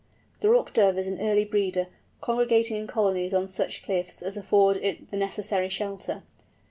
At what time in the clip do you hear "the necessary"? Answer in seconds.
5.11-5.69